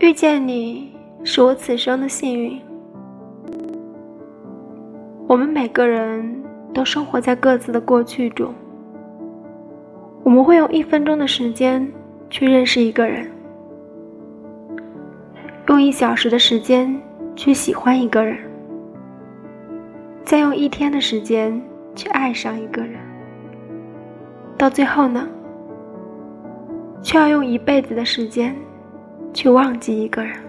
[0.00, 2.60] 遇见你是我此生的幸运。
[5.26, 6.40] 我们每个人
[6.72, 8.54] 都生活在各自的过去中。
[10.22, 11.92] 我们会用一分钟的时间
[12.30, 13.28] 去认识一个人，
[15.66, 16.96] 用一小时的时间
[17.34, 18.38] 去喜欢一个人，
[20.24, 21.60] 再用一天的时间
[21.96, 23.00] 去爱上一个人，
[24.56, 25.26] 到最后呢，
[27.02, 28.54] 却要用一辈子的时间
[29.32, 30.47] 去忘记一个人。